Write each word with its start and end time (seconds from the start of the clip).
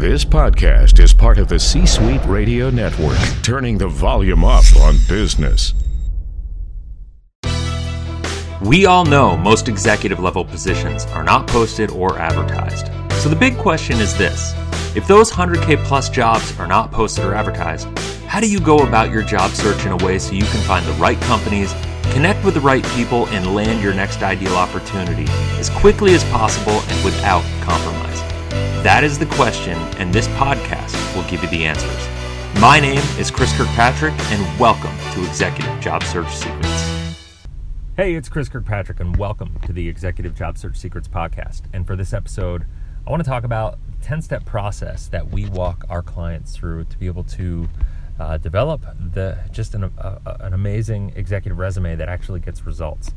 This 0.00 0.24
podcast 0.24 0.98
is 0.98 1.12
part 1.12 1.36
of 1.36 1.48
the 1.48 1.58
C 1.58 1.84
Suite 1.84 2.24
Radio 2.24 2.70
Network, 2.70 3.18
turning 3.42 3.76
the 3.76 3.86
volume 3.86 4.46
up 4.46 4.64
on 4.76 4.96
business. 5.06 5.74
We 8.62 8.86
all 8.86 9.04
know 9.04 9.36
most 9.36 9.68
executive 9.68 10.18
level 10.18 10.42
positions 10.42 11.04
are 11.08 11.22
not 11.22 11.46
posted 11.46 11.90
or 11.90 12.18
advertised. 12.18 12.86
So 13.20 13.28
the 13.28 13.36
big 13.36 13.58
question 13.58 13.98
is 13.98 14.16
this 14.16 14.54
if 14.96 15.06
those 15.06 15.30
100K 15.30 15.84
plus 15.84 16.08
jobs 16.08 16.58
are 16.58 16.66
not 16.66 16.90
posted 16.90 17.26
or 17.26 17.34
advertised, 17.34 17.86
how 18.26 18.40
do 18.40 18.50
you 18.50 18.58
go 18.58 18.78
about 18.78 19.10
your 19.10 19.22
job 19.22 19.50
search 19.50 19.84
in 19.84 19.92
a 19.92 19.98
way 19.98 20.18
so 20.18 20.32
you 20.32 20.46
can 20.46 20.62
find 20.62 20.86
the 20.86 20.92
right 20.92 21.20
companies, 21.20 21.74
connect 22.04 22.42
with 22.42 22.54
the 22.54 22.60
right 22.60 22.86
people, 22.94 23.26
and 23.26 23.54
land 23.54 23.82
your 23.82 23.92
next 23.92 24.22
ideal 24.22 24.56
opportunity 24.56 25.26
as 25.58 25.68
quickly 25.68 26.14
as 26.14 26.24
possible 26.30 26.80
and 26.88 27.04
without 27.04 27.44
compromise? 27.60 28.00
That 28.82 29.04
is 29.04 29.18
the 29.18 29.26
question, 29.26 29.76
and 29.98 30.10
this 30.10 30.26
podcast 30.28 30.96
will 31.14 31.28
give 31.28 31.42
you 31.42 31.50
the 31.50 31.66
answers. 31.66 32.08
My 32.62 32.80
name 32.80 33.02
is 33.18 33.30
Chris 33.30 33.54
Kirkpatrick, 33.54 34.14
and 34.18 34.58
welcome 34.58 34.96
to 35.12 35.22
Executive 35.28 35.78
Job 35.80 36.02
Search 36.02 36.34
Secrets. 36.34 37.18
Hey, 37.98 38.14
it's 38.14 38.30
Chris 38.30 38.48
Kirkpatrick, 38.48 38.98
and 39.00 39.14
welcome 39.18 39.58
to 39.66 39.74
the 39.74 39.86
Executive 39.86 40.34
Job 40.34 40.56
Search 40.56 40.78
Secrets 40.78 41.08
podcast. 41.08 41.64
And 41.74 41.86
for 41.86 41.94
this 41.94 42.14
episode, 42.14 42.64
I 43.06 43.10
want 43.10 43.22
to 43.22 43.28
talk 43.28 43.44
about 43.44 43.78
10 44.00 44.22
step 44.22 44.46
process 44.46 45.08
that 45.08 45.30
we 45.30 45.44
walk 45.44 45.84
our 45.90 46.02
clients 46.02 46.56
through 46.56 46.84
to 46.84 46.96
be 46.96 47.06
able 47.06 47.24
to 47.24 47.68
uh, 48.18 48.38
develop 48.38 48.86
the 49.12 49.36
just 49.52 49.74
an, 49.74 49.92
an 50.24 50.54
amazing 50.54 51.12
executive 51.16 51.58
resume 51.58 51.96
that 51.96 52.08
actually 52.08 52.40
gets 52.40 52.64
results. 52.64 53.10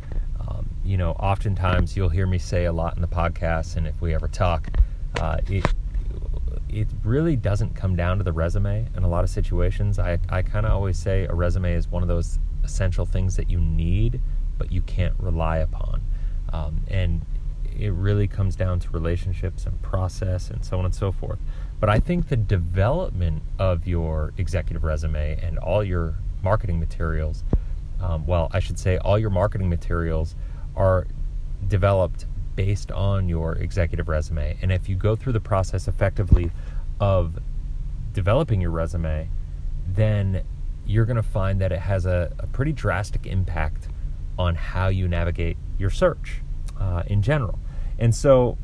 Um, 0.45 0.69
you 0.83 0.97
know, 0.97 1.11
oftentimes 1.11 1.95
you'll 1.95 2.09
hear 2.09 2.27
me 2.27 2.37
say 2.37 2.65
a 2.65 2.73
lot 2.73 2.97
in 2.97 3.01
the 3.01 3.07
podcast, 3.07 3.77
and 3.77 3.87
if 3.87 4.01
we 4.01 4.13
ever 4.13 4.27
talk, 4.27 4.67
uh, 5.19 5.37
it 5.47 5.65
it 6.69 6.87
really 7.03 7.35
doesn't 7.35 7.75
come 7.75 7.95
down 7.95 8.17
to 8.17 8.23
the 8.23 8.31
resume 8.31 8.87
in 8.95 9.03
a 9.03 9.07
lot 9.07 9.23
of 9.23 9.29
situations. 9.29 9.99
I, 9.99 10.17
I 10.29 10.41
kind 10.41 10.65
of 10.65 10.71
always 10.71 10.97
say 10.97 11.25
a 11.25 11.33
resume 11.33 11.73
is 11.73 11.87
one 11.87 12.01
of 12.01 12.07
those 12.07 12.39
essential 12.63 13.05
things 13.05 13.35
that 13.35 13.49
you 13.49 13.59
need, 13.59 14.19
but 14.57 14.71
you 14.71 14.81
can't 14.81 15.13
rely 15.19 15.57
upon. 15.57 16.01
Um, 16.51 16.81
and 16.87 17.25
it 17.77 17.91
really 17.91 18.27
comes 18.27 18.55
down 18.55 18.79
to 18.79 18.89
relationships 18.89 19.65
and 19.65 19.79
process 19.81 20.49
and 20.49 20.63
so 20.65 20.79
on 20.79 20.85
and 20.85 20.95
so 20.95 21.11
forth. 21.11 21.39
But 21.79 21.89
I 21.89 21.99
think 21.99 22.29
the 22.29 22.37
development 22.37 23.43
of 23.59 23.87
your 23.87 24.33
executive 24.37 24.83
resume 24.83 25.39
and 25.41 25.59
all 25.59 25.83
your 25.83 26.15
marketing 26.41 26.79
materials, 26.79 27.43
um, 28.01 28.25
well, 28.25 28.49
I 28.51 28.59
should 28.59 28.79
say 28.79 28.97
all 28.97 29.19
your 29.19 29.29
marketing 29.29 29.69
materials 29.69 30.35
are 30.75 31.07
developed 31.67 32.25
based 32.55 32.91
on 32.91 33.29
your 33.29 33.53
executive 33.55 34.07
resume. 34.07 34.57
And 34.61 34.71
if 34.71 34.87
you 34.87 34.95
go 34.95 35.15
through 35.15 35.33
the 35.33 35.39
process 35.39 35.87
effectively 35.87 36.51
of 36.99 37.39
developing 38.13 38.61
your 38.61 38.71
resume, 38.71 39.29
then 39.87 40.43
you're 40.85 41.05
going 41.05 41.17
to 41.17 41.23
find 41.23 41.59
that 41.61 41.71
it 41.71 41.79
has 41.79 42.05
a, 42.05 42.33
a, 42.39 42.47
pretty 42.47 42.73
drastic 42.73 43.25
impact 43.25 43.87
on 44.37 44.55
how 44.55 44.87
you 44.87 45.07
navigate 45.07 45.57
your 45.77 45.89
search 45.89 46.41
uh, 46.79 47.03
in 47.07 47.21
general. 47.21 47.59
And 47.97 48.13
so 48.13 48.57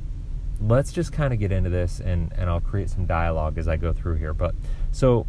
let's 0.62 0.92
just 0.92 1.14
kind 1.14 1.34
of 1.34 1.40
get 1.40 1.52
into 1.52 1.70
this 1.70 2.00
and, 2.00 2.34
and 2.34 2.50
I'll 2.50 2.60
create 2.60 2.90
some 2.90 3.06
dialogue 3.06 3.58
as 3.58 3.68
I 3.68 3.78
go 3.78 3.94
through 3.94 4.16
here. 4.16 4.34
But 4.34 4.56
so 4.92 5.26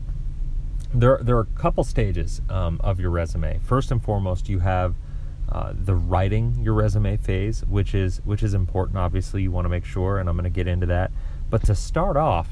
there, 0.92 1.20
there 1.22 1.36
are 1.36 1.42
a 1.42 1.58
couple 1.58 1.84
stages 1.84 2.40
um, 2.48 2.80
of 2.82 2.98
your 2.98 3.10
resume. 3.10 3.58
First 3.58 3.90
and 3.90 4.02
foremost, 4.02 4.48
you 4.48 4.58
have 4.60 4.96
uh, 5.52 5.72
the 5.74 5.94
writing 5.94 6.56
your 6.62 6.74
resume 6.74 7.16
phase, 7.16 7.64
which 7.66 7.94
is 7.94 8.20
which 8.24 8.42
is 8.42 8.54
important. 8.54 8.98
Obviously, 8.98 9.42
you 9.42 9.50
want 9.50 9.64
to 9.64 9.68
make 9.68 9.84
sure, 9.84 10.18
and 10.18 10.28
I'm 10.28 10.36
going 10.36 10.44
to 10.44 10.50
get 10.50 10.68
into 10.68 10.86
that. 10.86 11.10
But 11.48 11.64
to 11.64 11.74
start 11.74 12.16
off, 12.16 12.48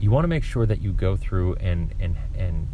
you 0.00 0.10
want 0.10 0.24
to 0.24 0.28
make 0.28 0.44
sure 0.44 0.64
that 0.64 0.80
you 0.80 0.92
go 0.92 1.16
through 1.16 1.54
and 1.56 1.94
and 2.00 2.16
and 2.36 2.68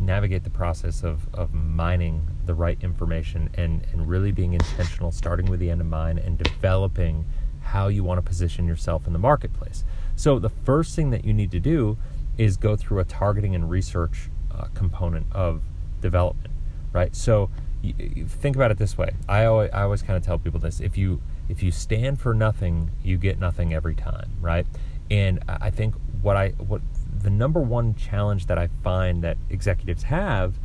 navigate 0.00 0.44
the 0.44 0.50
process 0.50 1.02
of, 1.02 1.32
of 1.34 1.52
mining 1.52 2.26
the 2.46 2.54
right 2.54 2.78
information 2.82 3.50
and, 3.54 3.84
and 3.92 4.08
really 4.08 4.32
being 4.32 4.52
intentional, 4.52 5.10
starting 5.10 5.46
with 5.46 5.60
the 5.60 5.70
end 5.70 5.80
in 5.80 5.90
mind 5.90 6.18
and 6.18 6.38
developing 6.38 7.24
how 7.62 7.88
you 7.88 8.04
want 8.04 8.18
to 8.18 8.22
position 8.22 8.66
yourself 8.66 9.06
in 9.06 9.12
the 9.12 9.18
marketplace. 9.18 9.84
So, 10.16 10.38
the 10.38 10.48
first 10.48 10.96
thing 10.96 11.10
that 11.10 11.24
you 11.24 11.32
need 11.32 11.50
to 11.50 11.60
do 11.60 11.98
is 12.36 12.56
go 12.56 12.76
through 12.76 13.00
a 13.00 13.04
targeting 13.04 13.54
and 13.54 13.68
research 13.68 14.30
uh, 14.54 14.68
component 14.74 15.26
of 15.32 15.62
development, 16.00 16.52
right? 16.92 17.14
So, 17.14 17.50
think 18.26 18.56
about 18.56 18.70
it 18.70 18.78
this 18.78 18.98
way. 18.98 19.14
I 19.28 19.44
always, 19.44 19.70
I 19.72 19.82
always 19.82 20.02
kind 20.02 20.16
of 20.16 20.24
tell 20.24 20.38
people 20.38 20.60
this: 20.60 20.80
if 20.80 20.96
you 20.96 21.20
if 21.48 21.62
you 21.62 21.70
stand 21.70 22.20
for 22.20 22.34
nothing, 22.34 22.90
you 23.02 23.16
get 23.16 23.38
nothing 23.38 23.72
every 23.72 23.94
time, 23.94 24.32
right? 24.40 24.66
And 25.10 25.42
I 25.48 25.70
think 25.70 25.94
what 26.22 26.36
I 26.36 26.50
what 26.50 26.82
the 27.22 27.30
number 27.30 27.60
one 27.60 27.94
challenge 27.94 28.46
that 28.46 28.58
I 28.58 28.68
find 28.82 29.22
that 29.22 29.38
executives 29.50 30.04
have 30.04 30.58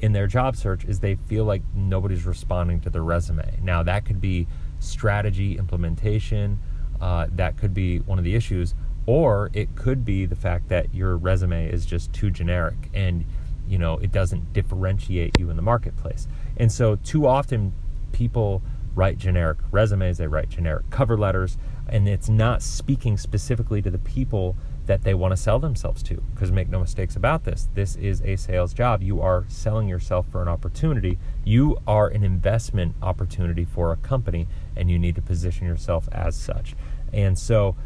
in 0.00 0.12
their 0.12 0.26
job 0.26 0.56
search 0.56 0.84
is 0.84 1.00
they 1.00 1.14
feel 1.14 1.44
like 1.44 1.62
nobody's 1.74 2.24
responding 2.24 2.80
to 2.80 2.90
their 2.90 3.02
resume. 3.02 3.58
Now 3.62 3.82
that 3.82 4.04
could 4.04 4.20
be 4.20 4.46
strategy 4.78 5.58
implementation, 5.58 6.58
uh, 7.00 7.26
that 7.32 7.58
could 7.58 7.74
be 7.74 7.98
one 7.98 8.18
of 8.18 8.24
the 8.24 8.34
issues, 8.34 8.74
or 9.06 9.50
it 9.52 9.74
could 9.76 10.04
be 10.04 10.24
the 10.24 10.36
fact 10.36 10.68
that 10.68 10.94
your 10.94 11.16
resume 11.16 11.68
is 11.68 11.84
just 11.84 12.12
too 12.12 12.30
generic 12.30 12.90
and 12.94 13.24
you 13.68 13.78
know 13.78 13.98
it 13.98 14.10
doesn't 14.10 14.52
differentiate 14.52 15.38
you 15.38 15.50
in 15.50 15.56
the 15.56 15.62
marketplace 15.62 16.26
and 16.56 16.70
so 16.70 16.96
too 16.96 17.26
often 17.26 17.72
people 18.12 18.62
write 18.94 19.18
generic 19.18 19.58
resumes 19.70 20.18
they 20.18 20.26
write 20.26 20.48
generic 20.48 20.88
cover 20.90 21.16
letters 21.16 21.56
and 21.90 22.08
it's 22.08 22.28
not 22.28 22.62
speaking 22.62 23.16
specifically 23.16 23.82
to 23.82 23.90
the 23.90 23.98
people 23.98 24.56
that 24.86 25.02
they 25.02 25.14
want 25.14 25.32
to 25.32 25.36
sell 25.36 25.58
themselves 25.58 26.02
to. 26.02 26.22
Because 26.34 26.50
make 26.50 26.68
no 26.68 26.80
mistakes 26.80 27.16
about 27.16 27.44
this 27.44 27.68
this 27.74 27.96
is 27.96 28.22
a 28.22 28.36
sales 28.36 28.72
job. 28.72 29.02
You 29.02 29.20
are 29.20 29.44
selling 29.48 29.88
yourself 29.88 30.26
for 30.30 30.40
an 30.40 30.48
opportunity. 30.48 31.18
You 31.44 31.78
are 31.86 32.08
an 32.08 32.24
investment 32.24 32.94
opportunity 33.02 33.64
for 33.64 33.92
a 33.92 33.96
company 33.96 34.46
and 34.76 34.90
you 34.90 34.98
need 34.98 35.16
to 35.16 35.22
position 35.22 35.66
yourself 35.66 36.08
as 36.12 36.36
such. 36.36 36.74
And 37.12 37.38
so 37.38 37.76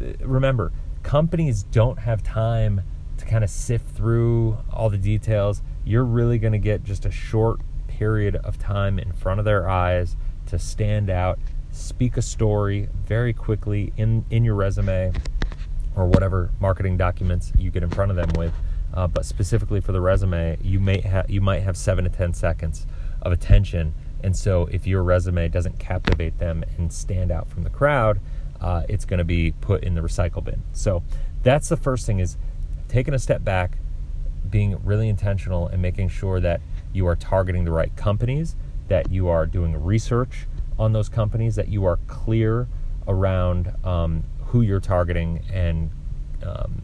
uh, 0.00 0.12
remember 0.26 0.72
companies 1.02 1.62
don't 1.62 2.00
have 2.00 2.22
time 2.22 2.82
to 3.18 3.26
kind 3.26 3.44
of 3.44 3.50
sift 3.50 3.94
through 3.94 4.58
all 4.72 4.88
the 4.88 4.98
details, 4.98 5.62
you're 5.84 6.04
really 6.04 6.38
going 6.38 6.52
to 6.52 6.58
get 6.58 6.82
just 6.82 7.04
a 7.04 7.10
short 7.10 7.60
period 8.00 8.34
of 8.36 8.58
time 8.58 8.98
in 8.98 9.12
front 9.12 9.38
of 9.38 9.44
their 9.44 9.68
eyes 9.68 10.16
to 10.46 10.58
stand 10.58 11.10
out, 11.10 11.38
speak 11.70 12.16
a 12.16 12.22
story 12.22 12.88
very 13.06 13.34
quickly 13.34 13.92
in, 13.98 14.24
in 14.30 14.42
your 14.42 14.54
resume 14.54 15.12
or 15.94 16.06
whatever 16.06 16.50
marketing 16.60 16.96
documents 16.96 17.52
you 17.58 17.70
get 17.70 17.82
in 17.82 17.90
front 17.90 18.10
of 18.10 18.16
them 18.16 18.30
with. 18.38 18.54
Uh, 18.94 19.06
but 19.06 19.26
specifically 19.26 19.82
for 19.82 19.92
the 19.92 20.00
resume, 20.00 20.56
you 20.62 20.80
may 20.80 20.98
have 21.02 21.28
you 21.30 21.42
might 21.42 21.62
have 21.62 21.76
seven 21.76 22.04
to 22.04 22.10
ten 22.10 22.32
seconds 22.32 22.86
of 23.20 23.32
attention, 23.32 23.92
and 24.24 24.34
so 24.34 24.66
if 24.72 24.86
your 24.86 25.02
resume 25.02 25.46
doesn't 25.48 25.78
captivate 25.78 26.38
them 26.38 26.64
and 26.78 26.90
stand 26.90 27.30
out 27.30 27.50
from 27.50 27.64
the 27.64 27.70
crowd, 27.70 28.18
uh, 28.62 28.82
it's 28.88 29.04
going 29.04 29.18
to 29.18 29.24
be 29.24 29.52
put 29.60 29.84
in 29.84 29.94
the 29.94 30.00
recycle 30.00 30.42
bin. 30.42 30.62
So 30.72 31.02
that's 31.42 31.68
the 31.68 31.76
first 31.76 32.06
thing 32.06 32.18
is 32.18 32.38
taking 32.88 33.12
a 33.12 33.18
step 33.18 33.44
back, 33.44 33.76
being 34.48 34.82
really 34.84 35.08
intentional, 35.08 35.68
and 35.68 35.82
making 35.82 36.08
sure 36.08 36.40
that 36.40 36.62
you 36.92 37.06
are 37.06 37.16
targeting 37.16 37.64
the 37.64 37.72
right 37.72 37.94
companies, 37.96 38.56
that 38.88 39.10
you 39.10 39.28
are 39.28 39.46
doing 39.46 39.82
research 39.82 40.46
on 40.78 40.92
those 40.92 41.08
companies, 41.08 41.54
that 41.56 41.68
you 41.68 41.84
are 41.84 41.98
clear 42.06 42.68
around 43.06 43.72
um, 43.84 44.24
who 44.46 44.62
you're 44.62 44.80
targeting, 44.80 45.44
and 45.52 45.90
um, 46.42 46.82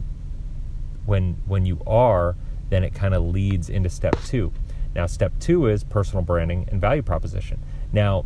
when 1.05 1.41
when 1.45 1.65
you 1.65 1.81
are, 1.87 2.35
then 2.69 2.83
it 2.83 2.93
kind 2.93 3.13
of 3.13 3.23
leads 3.23 3.69
into 3.69 3.89
step 3.89 4.15
two. 4.25 4.51
Now, 4.95 5.05
step 5.05 5.33
two 5.39 5.67
is 5.67 5.83
personal 5.83 6.23
branding 6.23 6.67
and 6.71 6.81
value 6.81 7.01
proposition. 7.01 7.59
Now, 7.91 8.25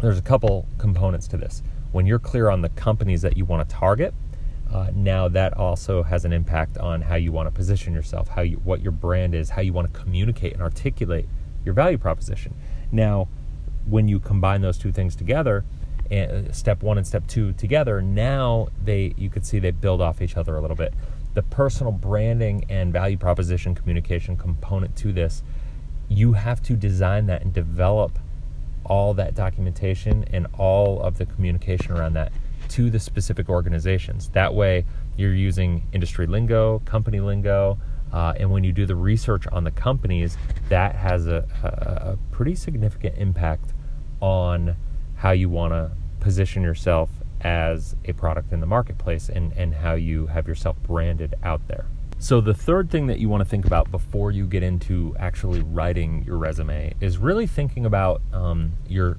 there's 0.00 0.18
a 0.18 0.22
couple 0.22 0.66
components 0.78 1.26
to 1.28 1.36
this. 1.36 1.62
When 1.92 2.06
you're 2.06 2.18
clear 2.18 2.50
on 2.50 2.62
the 2.62 2.68
companies 2.70 3.22
that 3.22 3.36
you 3.36 3.44
want 3.44 3.68
to 3.68 3.74
target, 3.74 4.14
uh, 4.72 4.90
now 4.94 5.28
that 5.28 5.56
also 5.56 6.02
has 6.02 6.24
an 6.24 6.32
impact 6.32 6.78
on 6.78 7.02
how 7.02 7.16
you 7.16 7.32
want 7.32 7.46
to 7.46 7.50
position 7.50 7.92
yourself, 7.92 8.28
how 8.28 8.42
you, 8.42 8.56
what 8.58 8.80
your 8.80 8.92
brand 8.92 9.34
is, 9.34 9.50
how 9.50 9.62
you 9.62 9.72
want 9.72 9.92
to 9.92 10.00
communicate 10.00 10.52
and 10.52 10.62
articulate 10.62 11.28
your 11.64 11.74
value 11.74 11.98
proposition. 11.98 12.54
Now, 12.92 13.28
when 13.86 14.08
you 14.08 14.20
combine 14.20 14.60
those 14.60 14.78
two 14.78 14.92
things 14.92 15.16
together, 15.16 15.64
uh, 16.10 16.52
step 16.52 16.82
one 16.82 16.98
and 16.98 17.06
step 17.06 17.26
two 17.26 17.52
together, 17.52 18.00
now 18.00 18.68
they 18.84 19.14
you 19.16 19.30
could 19.30 19.44
see 19.44 19.58
they 19.58 19.70
build 19.70 20.00
off 20.00 20.20
each 20.22 20.36
other 20.36 20.56
a 20.56 20.60
little 20.60 20.76
bit. 20.76 20.94
The 21.34 21.42
personal 21.42 21.92
branding 21.92 22.64
and 22.68 22.92
value 22.92 23.16
proposition 23.16 23.74
communication 23.74 24.36
component 24.36 24.96
to 24.96 25.12
this, 25.12 25.42
you 26.08 26.32
have 26.32 26.62
to 26.64 26.74
design 26.74 27.26
that 27.26 27.42
and 27.42 27.52
develop 27.52 28.18
all 28.84 29.14
that 29.14 29.34
documentation 29.34 30.24
and 30.32 30.46
all 30.58 31.00
of 31.00 31.18
the 31.18 31.26
communication 31.26 31.92
around 31.92 32.14
that 32.14 32.32
to 32.70 32.90
the 32.90 32.98
specific 32.98 33.48
organizations. 33.48 34.28
That 34.30 34.54
way, 34.54 34.84
you're 35.16 35.34
using 35.34 35.86
industry 35.92 36.26
lingo, 36.26 36.80
company 36.80 37.20
lingo, 37.20 37.78
uh, 38.12 38.34
and 38.38 38.50
when 38.50 38.64
you 38.64 38.72
do 38.72 38.86
the 38.86 38.96
research 38.96 39.46
on 39.48 39.64
the 39.64 39.70
companies, 39.70 40.36
that 40.68 40.94
has 40.94 41.26
a, 41.26 41.46
a, 41.62 42.12
a 42.12 42.18
pretty 42.30 42.54
significant 42.54 43.16
impact 43.18 43.72
on 44.20 44.76
how 45.16 45.30
you 45.30 45.48
want 45.48 45.72
to 45.72 45.92
position 46.20 46.62
yourself 46.62 47.10
as 47.40 47.96
a 48.04 48.12
product 48.12 48.52
in 48.52 48.60
the 48.60 48.66
marketplace 48.66 49.28
and, 49.28 49.52
and 49.54 49.74
how 49.74 49.94
you 49.94 50.26
have 50.26 50.46
yourself 50.46 50.76
branded 50.82 51.34
out 51.42 51.66
there. 51.68 51.86
So, 52.18 52.42
the 52.42 52.52
third 52.52 52.90
thing 52.90 53.06
that 53.06 53.18
you 53.18 53.30
want 53.30 53.42
to 53.42 53.48
think 53.48 53.64
about 53.64 53.90
before 53.90 54.30
you 54.30 54.46
get 54.46 54.62
into 54.62 55.16
actually 55.18 55.62
writing 55.62 56.22
your 56.24 56.36
resume 56.36 56.92
is 57.00 57.16
really 57.16 57.46
thinking 57.46 57.86
about 57.86 58.20
um, 58.32 58.72
your 58.86 59.16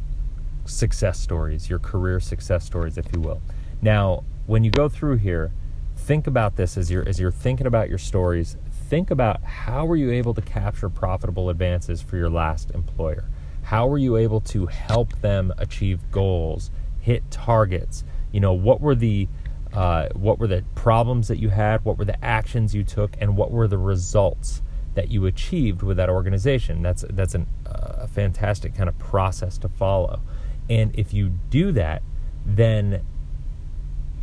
success 0.66 1.20
stories, 1.20 1.70
your 1.70 1.80
career 1.80 2.20
success 2.20 2.66
stories, 2.66 2.98
if 2.98 3.06
you 3.14 3.22
will. 3.22 3.42
Now, 3.82 4.24
when 4.46 4.64
you 4.64 4.72
go 4.72 4.90
through 4.90 5.18
here, 5.18 5.52
think 5.96 6.28
about 6.28 6.56
this 6.56 6.78
as 6.78 6.90
you're 6.92 7.08
as 7.08 7.20
you're 7.20 7.32
thinking 7.32 7.68
about 7.68 7.90
your 7.90 7.98
stories. 7.98 8.58
Think 8.90 9.12
about 9.12 9.44
how 9.44 9.86
were 9.86 9.96
you 9.96 10.12
able 10.12 10.34
to 10.34 10.42
capture 10.42 10.90
profitable 10.90 11.50
advances 11.50 12.02
for 12.02 12.18
your 12.18 12.30
last 12.30 12.72
employer? 12.72 13.26
How 13.64 13.88
were 13.88 13.98
you 13.98 14.18
able 14.18 14.42
to 14.42 14.66
help 14.66 15.20
them 15.22 15.54
achieve 15.58 16.00
goals, 16.12 16.72
hit 17.00 17.30
targets? 17.32 18.04
You 18.32 18.40
know, 18.40 18.54
what 18.54 18.82
were 18.82 18.96
the 18.96 19.28
uh, 19.74 20.10
what 20.14 20.40
were 20.40 20.48
the 20.48 20.64
problems 20.76 21.30
that 21.30 21.38
you 21.40 21.50
had, 21.50 21.86
what 21.86 21.98
were 21.98 22.06
the 22.06 22.24
actions 22.24 22.76
you 22.76 22.84
took, 22.84 23.16
and 23.22 23.38
what 23.38 23.52
were 23.52 23.68
the 23.68 23.78
results 23.78 24.62
that 24.96 25.10
you 25.10 25.26
achieved 25.26 25.82
with 25.82 25.98
that 25.98 26.10
organization. 26.10 26.82
That's 26.82 27.06
that's 27.10 27.36
an, 27.36 27.48
uh, 27.66 28.00
a 28.00 28.08
fantastic 28.08 28.76
kind 28.76 28.90
of 28.90 28.98
process 29.00 29.58
to 29.60 29.70
follow. 29.70 30.22
And 30.72 30.98
if 30.98 31.14
you 31.14 31.34
do 31.50 31.74
that, 31.74 32.02
then 32.46 33.06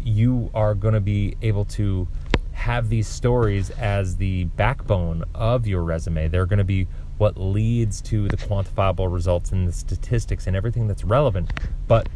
you 0.03 0.51
are 0.55 0.75
going 0.75 0.95
to 0.95 1.01
be 1.01 1.37
able 1.43 1.67
to 1.67 2.09
have 2.53 2.89
these 2.89 3.07
stories 3.07 3.69
as 3.69 4.17
the 4.17 4.45
backbone 4.45 5.25
of 5.35 5.67
your 5.67 5.83
resume. 5.83 6.27
They're 6.29 6.47
going 6.47 6.59
to 6.59 6.65
be 6.65 6.89
what 7.19 7.37
leads 7.37 8.01
to 8.03 8.29
the 8.29 8.39
quantifiable 8.39 9.13
results 9.13 9.53
and 9.53 9.69
the 9.69 9.73
statistics 9.73 10.47
and 10.47 10.57
everything 10.57 10.89
that's 10.89 11.05
relevant. 11.05 11.53
But 11.87 12.09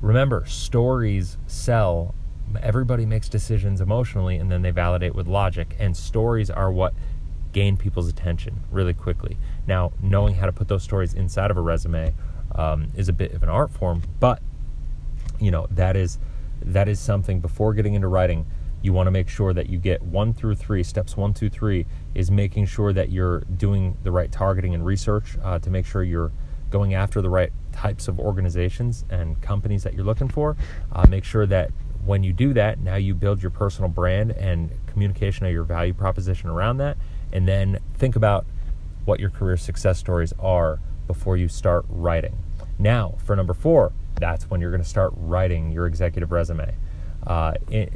remember, 0.00 0.44
stories 0.46 1.36
sell 1.48 2.14
everybody 2.62 3.06
makes 3.06 3.28
decisions 3.28 3.80
emotionally 3.80 4.36
and 4.36 4.52
then 4.52 4.62
they 4.62 4.70
validate 4.70 5.16
with 5.16 5.26
logic 5.26 5.76
and 5.78 5.96
stories 5.96 6.48
are 6.50 6.70
what 6.70 6.92
gain 7.52 7.76
people's 7.76 8.08
attention 8.08 8.58
really 8.72 8.92
quickly 8.92 9.36
now 9.68 9.92
knowing 10.02 10.34
how 10.34 10.46
to 10.46 10.52
put 10.52 10.66
those 10.66 10.82
stories 10.82 11.14
inside 11.14 11.52
of 11.52 11.56
a 11.56 11.60
resume 11.60 12.12
um, 12.54 12.88
is 12.96 13.08
a 13.08 13.12
bit 13.12 13.32
of 13.32 13.42
an 13.42 13.48
art 13.48 13.70
form 13.70 14.02
but 14.18 14.42
you 15.38 15.50
know 15.50 15.66
that 15.70 15.96
is 15.96 16.18
that 16.62 16.88
is 16.88 17.00
something 17.00 17.40
before 17.40 17.74
getting 17.74 17.94
into 17.94 18.08
writing 18.08 18.46
you 18.82 18.92
want 18.92 19.06
to 19.06 19.10
make 19.10 19.28
sure 19.28 19.52
that 19.52 19.68
you 19.68 19.78
get 19.78 20.00
one 20.02 20.32
through 20.32 20.54
three 20.54 20.82
steps 20.82 21.16
one 21.16 21.32
two 21.32 21.48
three 21.48 21.86
is 22.14 22.30
making 22.30 22.66
sure 22.66 22.92
that 22.92 23.10
you're 23.10 23.40
doing 23.56 23.96
the 24.02 24.10
right 24.10 24.32
targeting 24.32 24.74
and 24.74 24.84
research 24.84 25.36
uh, 25.42 25.58
to 25.58 25.70
make 25.70 25.86
sure 25.86 26.02
you're 26.02 26.32
going 26.70 26.94
after 26.94 27.20
the 27.20 27.28
right 27.28 27.52
types 27.72 28.08
of 28.08 28.18
organizations 28.18 29.04
and 29.10 29.40
companies 29.42 29.82
that 29.82 29.94
you're 29.94 30.04
looking 30.04 30.28
for 30.28 30.56
uh, 30.92 31.06
make 31.08 31.24
sure 31.24 31.46
that 31.46 31.70
when 32.04 32.22
you 32.22 32.32
do 32.32 32.52
that, 32.54 32.80
now 32.80 32.96
you 32.96 33.14
build 33.14 33.42
your 33.42 33.50
personal 33.50 33.88
brand 33.88 34.32
and 34.32 34.70
communication 34.86 35.46
of 35.46 35.52
your 35.52 35.64
value 35.64 35.92
proposition 35.92 36.48
around 36.48 36.78
that. 36.78 36.96
And 37.32 37.46
then 37.46 37.78
think 37.94 38.16
about 38.16 38.46
what 39.04 39.20
your 39.20 39.30
career 39.30 39.56
success 39.56 39.98
stories 39.98 40.32
are 40.38 40.80
before 41.12 41.36
you 41.36 41.48
start 41.48 41.84
writing. 41.88 42.38
Now, 42.78 43.16
for 43.24 43.34
number 43.34 43.52
four, 43.52 43.92
that's 44.14 44.48
when 44.48 44.60
you're 44.60 44.70
going 44.70 44.82
to 44.82 44.88
start 44.88 45.12
writing 45.16 45.72
your 45.72 45.88
executive 45.88 46.30
resume. 46.30 46.72
Uh, 47.26 47.54
it, 47.68 47.90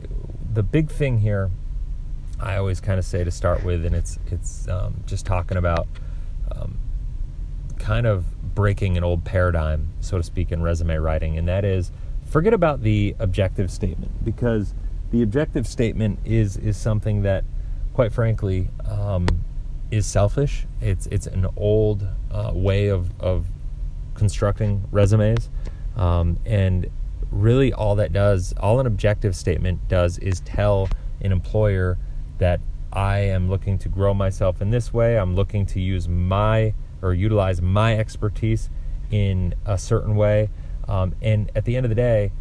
the 0.53 0.65
big 0.65 0.91
thing 0.91 1.19
here, 1.19 1.53
I 2.41 2.57
always 2.57 2.81
kind 2.81 2.99
of 2.99 3.05
say 3.05 3.23
to 3.23 3.31
start 3.31 3.63
with, 3.63 3.85
and 3.85 3.95
it's 3.95 4.19
it's 4.33 4.67
um, 4.67 5.05
just 5.07 5.25
talking 5.25 5.57
about 5.57 5.87
um, 6.51 6.79
kind 7.79 8.05
of 8.05 8.25
breaking 8.53 8.97
an 8.97 9.05
old 9.05 9.25
paradigm, 9.25 9.93
so 10.01 10.17
to 10.17 10.25
speak, 10.25 10.51
in 10.51 10.61
resume 10.61 10.97
writing, 10.97 11.39
and 11.39 11.47
that 11.47 11.65
is 11.65 11.93
forget 12.27 12.53
about 12.53 12.83
the 12.83 13.15
objective 13.21 13.71
statement 13.71 14.25
because 14.25 14.75
the 15.13 15.23
objective 15.23 15.69
statement 15.69 16.19
is 16.25 16.57
is 16.57 16.77
something 16.77 17.23
that, 17.23 17.45
quite 17.93 18.13
frankly, 18.13 18.71
um, 18.85 19.27
is 19.95 20.07
selfish. 20.07 20.67
It's 20.81 21.07
it's 21.07 21.27
an 21.27 21.47
old 21.57 22.07
uh, 22.31 22.51
way 22.53 22.89
of 22.89 23.11
of 23.21 23.47
constructing 24.15 24.85
resumes, 24.91 25.51
um, 25.97 26.39
and 26.45 26.91
really 27.31 27.73
all 27.73 27.95
that 27.97 28.13
does, 28.13 28.55
all 28.59 28.81
an 28.81 28.87
objective 28.87 29.35
statement 29.35 29.89
does, 29.89 30.19
is 30.19 30.41
tell 30.41 30.89
an 31.21 31.33
employer 31.33 31.99
that 32.39 32.61
I 32.93 33.19
am 33.19 33.49
looking 33.49 33.79
to 33.79 33.89
grow 33.89 34.15
myself 34.15 34.61
in 34.61 34.71
this 34.71 34.93
way. 34.93 35.19
I'm 35.19 35.35
looking 35.35 35.67
to 35.67 35.81
use 35.81 36.09
my 36.09 36.75
or 37.03 37.13
utilize 37.15 37.61
my 37.61 37.97
expertise 37.97 38.71
in 39.11 39.55
a 39.67 39.77
certain 39.79 40.17
way. 40.17 40.49
Um, 40.89 41.15
and 41.21 41.51
at 41.55 41.65
the 41.65 41.77
end 41.77 41.87
of 41.87 41.91
the 41.91 41.97
day, 41.97 42.33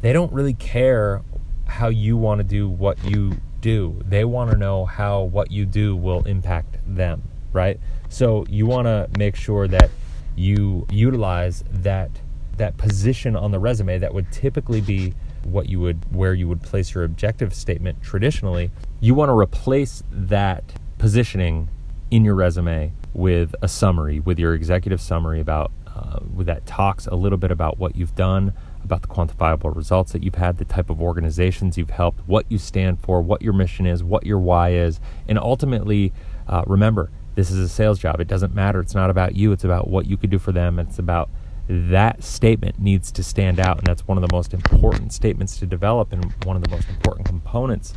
they 0.00 0.12
don't 0.12 0.32
really 0.32 0.54
care 0.54 1.22
how 1.66 1.88
you 1.88 2.16
want 2.16 2.38
to 2.38 2.44
do 2.44 2.68
what 2.68 3.02
you 3.04 3.40
do. 3.60 4.00
They 4.04 4.24
want 4.24 4.50
to 4.50 4.56
know 4.56 4.84
how 4.84 5.22
what 5.22 5.50
you 5.50 5.66
do 5.66 5.96
will 5.96 6.22
impact 6.24 6.78
them, 6.86 7.22
right? 7.52 7.78
So 8.08 8.44
you 8.48 8.66
want 8.66 8.86
to 8.86 9.08
make 9.18 9.36
sure 9.36 9.68
that 9.68 9.90
you 10.36 10.86
utilize 10.90 11.64
that 11.70 12.10
that 12.56 12.76
position 12.76 13.36
on 13.36 13.52
the 13.52 13.58
resume 13.58 13.98
that 13.98 14.12
would 14.12 14.30
typically 14.32 14.80
be 14.80 15.14
what 15.44 15.68
you 15.68 15.80
would 15.80 16.04
where 16.14 16.34
you 16.34 16.48
would 16.48 16.62
place 16.62 16.94
your 16.94 17.04
objective 17.04 17.54
statement 17.54 18.02
traditionally. 18.02 18.70
You 19.00 19.14
want 19.14 19.28
to 19.28 19.38
replace 19.38 20.02
that 20.10 20.64
positioning 20.98 21.68
in 22.10 22.24
your 22.24 22.34
resume 22.34 22.92
with 23.12 23.54
a 23.62 23.68
summary, 23.68 24.20
with 24.20 24.38
your 24.38 24.54
executive 24.54 25.00
summary 25.00 25.40
about 25.40 25.70
uh, 25.86 26.20
that 26.38 26.66
talks 26.66 27.06
a 27.06 27.14
little 27.14 27.38
bit 27.38 27.50
about 27.50 27.78
what 27.78 27.96
you've 27.96 28.14
done, 28.14 28.52
about 28.88 29.02
the 29.02 29.08
quantifiable 29.08 29.74
results 29.74 30.12
that 30.12 30.22
you've 30.22 30.36
had, 30.36 30.56
the 30.56 30.64
type 30.64 30.88
of 30.88 31.00
organizations 31.02 31.76
you've 31.76 31.90
helped, 31.90 32.20
what 32.26 32.46
you 32.48 32.58
stand 32.58 33.00
for, 33.00 33.20
what 33.20 33.42
your 33.42 33.52
mission 33.52 33.86
is, 33.86 34.02
what 34.02 34.24
your 34.24 34.38
why 34.38 34.72
is, 34.72 34.98
and 35.28 35.38
ultimately, 35.38 36.12
uh, 36.46 36.62
remember, 36.66 37.10
this 37.34 37.50
is 37.50 37.58
a 37.58 37.68
sales 37.68 37.98
job. 37.98 38.20
It 38.20 38.26
doesn't 38.26 38.54
matter. 38.54 38.80
It's 38.80 38.94
not 38.94 39.10
about 39.10 39.36
you. 39.36 39.52
It's 39.52 39.64
about 39.64 39.88
what 39.88 40.06
you 40.06 40.16
could 40.16 40.30
do 40.30 40.38
for 40.38 40.50
them. 40.50 40.78
It's 40.78 40.98
about 40.98 41.30
that 41.68 42.24
statement 42.24 42.78
needs 42.78 43.12
to 43.12 43.22
stand 43.22 43.60
out, 43.60 43.78
and 43.78 43.86
that's 43.86 44.08
one 44.08 44.16
of 44.16 44.26
the 44.26 44.34
most 44.34 44.54
important 44.54 45.12
statements 45.12 45.58
to 45.58 45.66
develop, 45.66 46.12
and 46.12 46.32
one 46.44 46.56
of 46.56 46.62
the 46.62 46.70
most 46.70 46.88
important 46.88 47.26
components 47.26 47.92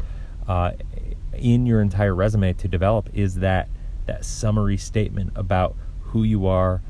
uh, 0.47 0.71
in 1.33 1.65
your 1.65 1.81
entire 1.81 2.13
resume 2.13 2.51
to 2.53 2.67
develop 2.67 3.09
is 3.13 3.35
that 3.35 3.69
that 4.07 4.25
summary 4.25 4.77
statement 4.77 5.31
about 5.35 5.75
who 6.01 6.23
you 6.23 6.45
are, 6.45 6.81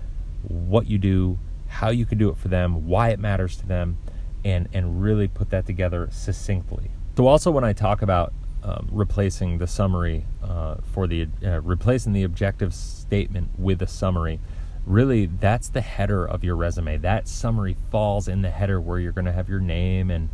what 0.48 0.88
you 0.88 0.98
do, 0.98 1.38
how 1.72 1.90
you 1.90 2.06
can 2.06 2.18
do 2.18 2.30
it 2.30 2.38
for 2.38 2.50
them, 2.50 2.86
why 2.88 3.10
it 3.10 3.20
matters 3.20 3.56
to 3.58 3.66
them, 3.66 3.98
and 4.44 4.68
and 4.74 5.02
really 5.02 5.28
put 5.28 5.50
that 5.50 5.66
together 5.66 6.10
succinctly. 6.12 6.92
So 7.18 7.28
also 7.28 7.50
when 7.52 7.64
I 7.64 7.74
talk 7.74 8.02
about 8.02 8.34
um, 8.64 8.90
replacing 8.92 9.58
the 9.58 9.68
summary 9.68 10.26
uh, 10.44 10.76
for 10.94 11.08
the 11.08 11.28
uh, 11.44 11.62
replacing 11.62 12.14
the 12.14 12.24
objective 12.24 12.74
statement 12.74 13.58
with 13.58 13.82
a 13.82 13.88
summary, 13.88 14.40
really 14.86 15.26
that's 15.26 15.70
the 15.70 15.82
header 15.82 16.26
of 16.26 16.44
your 16.44 16.56
resume. 16.56 16.98
That 16.98 17.28
summary 17.28 17.76
falls 17.90 18.28
in 18.28 18.42
the 18.42 18.52
header 18.52 18.80
where 18.80 19.00
you're 19.00 19.14
going 19.14 19.26
to 19.26 19.32
have 19.32 19.50
your 19.50 19.60
name 19.60 20.12
and 20.12 20.30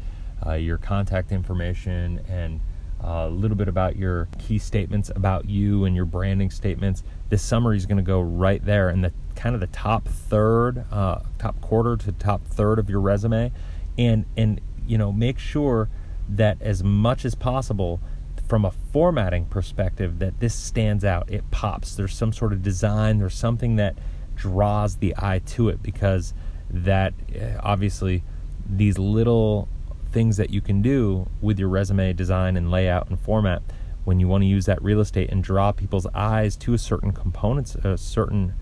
uh, 0.45 0.53
your 0.53 0.77
contact 0.77 1.31
information 1.31 2.19
and 2.27 2.59
a 2.99 3.29
little 3.29 3.55
bit 3.55 3.67
about 3.67 3.95
your 3.95 4.27
key 4.39 4.57
statements 4.57 5.11
about 5.15 5.47
you 5.47 5.85
and 5.85 5.95
your 5.95 6.05
branding 6.05 6.49
statements. 6.49 7.03
This 7.29 7.43
summary 7.43 7.77
is 7.77 7.85
going 7.85 7.97
to 7.97 8.03
go 8.03 8.21
right 8.21 8.63
there 8.65 8.89
and 8.89 9.03
the 9.03 9.13
kind 9.37 9.55
of 9.55 9.61
the 9.61 9.67
top 9.67 10.07
third, 10.07 10.83
uh, 10.91 11.19
top 11.37 11.61
quarter 11.61 11.95
to 11.95 12.11
top 12.11 12.45
third 12.45 12.79
of 12.79 12.89
your 12.89 12.99
resume, 12.99 13.53
and 13.97 14.25
and 14.35 14.59
you 14.85 14.97
know 14.97 15.13
make 15.13 15.39
sure 15.39 15.89
that 16.27 16.61
as 16.61 16.83
much 16.83 17.23
as 17.23 17.35
possible 17.35 18.01
from 18.47 18.65
a 18.65 18.71
formatting 18.91 19.45
perspective 19.45 20.19
that 20.19 20.39
this 20.39 20.53
stands 20.55 21.05
out. 21.05 21.29
It 21.31 21.49
pops. 21.51 21.95
There's 21.95 22.15
some 22.15 22.33
sort 22.33 22.53
of 22.53 22.61
design. 22.61 23.19
There's 23.19 23.35
something 23.35 23.75
that 23.75 23.97
draws 24.35 24.97
the 24.97 25.13
eye 25.17 25.39
to 25.45 25.69
it 25.69 25.81
because 25.81 26.33
that 26.69 27.13
uh, 27.33 27.59
obviously 27.61 28.23
these 28.65 28.97
little 28.97 29.67
things 30.11 30.37
that 30.37 30.49
you 30.49 30.61
can 30.61 30.81
do 30.81 31.29
with 31.41 31.59
your 31.59 31.69
resume 31.69 32.13
design 32.13 32.55
and 32.57 32.71
layout 32.71 33.09
and 33.09 33.19
format 33.19 33.61
when 34.05 34.19
you 34.19 34.27
want 34.27 34.41
to 34.41 34.45
use 34.45 34.65
that 34.65 34.81
real 34.81 35.01
estate 35.01 35.29
and 35.29 35.43
draw 35.43 35.71
people's 35.71 36.07
eyes 36.13 36.55
to 36.55 36.73
a 36.73 36.77
certain 36.77 37.11
components, 37.11 37.75
a 37.75 37.97
certain 37.97 38.53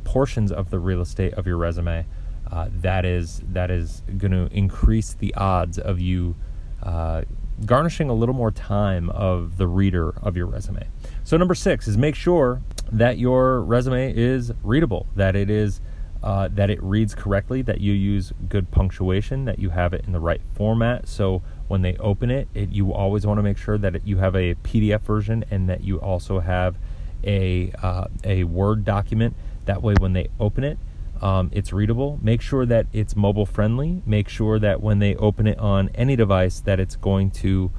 portions 0.00 0.52
of 0.52 0.70
the 0.70 0.78
real 0.78 1.00
estate 1.00 1.34
of 1.34 1.46
your 1.46 1.56
resume. 1.56 2.06
Uh, 2.50 2.68
that 2.72 3.04
is 3.04 3.42
that 3.52 3.70
is 3.70 4.02
going 4.18 4.32
to 4.32 4.48
increase 4.52 5.14
the 5.14 5.32
odds 5.34 5.78
of 5.78 6.00
you 6.00 6.34
uh, 6.82 7.22
garnishing 7.64 8.08
a 8.08 8.14
little 8.14 8.34
more 8.34 8.50
time 8.50 9.10
of 9.10 9.56
the 9.56 9.66
reader 9.66 10.14
of 10.22 10.36
your 10.36 10.46
resume. 10.46 10.86
So 11.24 11.36
number 11.36 11.54
six 11.54 11.86
is 11.86 11.96
make 11.96 12.14
sure 12.14 12.62
that 12.90 13.18
your 13.18 13.60
resume 13.60 14.14
is 14.16 14.52
readable, 14.62 15.06
that 15.14 15.36
it 15.36 15.50
is 15.50 15.80
uh, 16.22 16.48
that 16.52 16.68
it 16.68 16.82
reads 16.82 17.14
correctly, 17.14 17.62
that 17.62 17.80
you 17.80 17.94
use 17.94 18.32
good 18.48 18.70
punctuation, 18.70 19.46
that 19.46 19.58
you 19.58 19.70
have 19.70 19.94
it 19.94 20.04
in 20.06 20.12
the 20.12 20.20
right 20.20 20.42
format. 20.54 21.08
So 21.08 21.42
when 21.66 21.80
they 21.80 21.96
open 21.96 22.30
it, 22.30 22.48
it 22.52 22.70
you 22.70 22.92
always 22.92 23.26
want 23.26 23.38
to 23.38 23.42
make 23.42 23.56
sure 23.56 23.78
that 23.78 23.96
it, 23.96 24.02
you 24.04 24.18
have 24.18 24.34
a 24.34 24.54
PDF 24.56 25.00
version 25.00 25.44
and 25.50 25.68
that 25.68 25.82
you 25.82 25.98
also 25.98 26.40
have 26.40 26.76
a 27.24 27.72
uh, 27.82 28.06
a 28.24 28.44
Word 28.44 28.84
document. 28.84 29.34
That 29.70 29.84
way, 29.84 29.94
when 30.00 30.14
they 30.14 30.26
open 30.40 30.64
it, 30.64 30.78
um, 31.22 31.48
it's 31.52 31.72
readable. 31.72 32.18
Make 32.20 32.40
sure 32.40 32.66
that 32.66 32.86
it's 32.92 33.14
mobile 33.14 33.46
friendly. 33.46 34.02
Make 34.04 34.28
sure 34.28 34.58
that 34.58 34.82
when 34.82 34.98
they 34.98 35.14
open 35.14 35.46
it 35.46 35.58
on 35.60 35.90
any 35.94 36.16
device, 36.16 36.58
that 36.62 36.80
it's 36.80 36.96
going 36.96 37.30
to 37.42 37.70